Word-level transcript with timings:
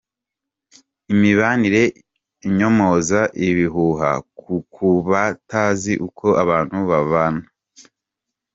Imibanire 1.13 1.83
inyomoza 2.47 3.19
ibihuha 3.49 4.11
ku 4.39 4.53
kubatazi 4.73 5.93
uko 6.07 6.25
abantu 6.43 6.77
babana 6.89 7.43